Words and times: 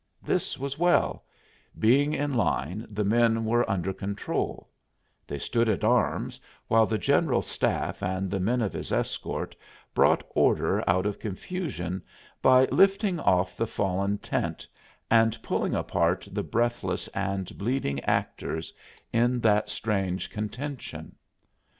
This 0.23 0.57
was 0.57 0.79
well; 0.79 1.25
being 1.77 2.11
in 2.15 2.33
line 2.33 2.87
the 2.89 3.03
men 3.03 3.45
were 3.45 3.69
under 3.69 3.93
control; 3.93 4.67
they 5.27 5.37
stood 5.37 5.69
at 5.69 5.83
arms 5.83 6.39
while 6.67 6.87
the 6.87 6.97
general's 6.97 7.45
staff 7.45 8.01
and 8.01 8.31
the 8.31 8.39
men 8.39 8.63
of 8.63 8.73
his 8.73 8.91
escort 8.91 9.55
brought 9.93 10.23
order 10.33 10.83
out 10.89 11.05
of 11.05 11.19
confusion 11.19 12.01
by 12.41 12.65
lifting 12.71 13.19
off 13.19 13.55
the 13.55 13.67
fallen 13.67 14.17
tent 14.17 14.67
and 15.11 15.37
pulling 15.43 15.75
apart 15.75 16.27
the 16.31 16.41
breathless 16.41 17.07
and 17.09 17.55
bleeding 17.59 17.99
actors 17.99 18.73
in 19.13 19.39
that 19.41 19.69
strange 19.69 20.31
contention. 20.31 21.15